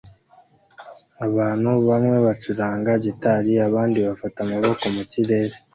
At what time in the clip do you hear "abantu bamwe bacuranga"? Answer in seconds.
1.27-2.91